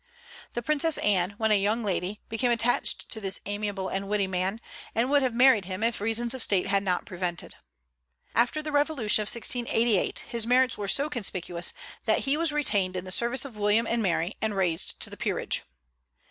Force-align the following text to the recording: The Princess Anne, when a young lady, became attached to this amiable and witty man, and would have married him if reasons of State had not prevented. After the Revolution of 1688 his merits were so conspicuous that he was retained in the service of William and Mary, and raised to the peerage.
The 0.53 0.63
Princess 0.63 0.97
Anne, 0.97 1.35
when 1.37 1.51
a 1.51 1.61
young 1.61 1.83
lady, 1.83 2.21
became 2.27 2.49
attached 2.49 3.07
to 3.09 3.21
this 3.21 3.39
amiable 3.45 3.87
and 3.87 4.07
witty 4.09 4.25
man, 4.25 4.59
and 4.95 5.11
would 5.11 5.21
have 5.21 5.35
married 5.35 5.65
him 5.65 5.83
if 5.83 6.01
reasons 6.01 6.33
of 6.33 6.41
State 6.41 6.65
had 6.65 6.81
not 6.81 7.05
prevented. 7.05 7.53
After 8.33 8.63
the 8.63 8.71
Revolution 8.71 9.21
of 9.21 9.27
1688 9.27 10.19
his 10.27 10.47
merits 10.47 10.75
were 10.75 10.87
so 10.87 11.07
conspicuous 11.07 11.71
that 12.05 12.21
he 12.21 12.35
was 12.35 12.51
retained 12.51 12.95
in 12.95 13.05
the 13.05 13.11
service 13.11 13.45
of 13.45 13.57
William 13.57 13.85
and 13.85 14.01
Mary, 14.01 14.33
and 14.41 14.55
raised 14.57 14.99
to 15.01 15.11
the 15.11 15.17
peerage. 15.17 15.61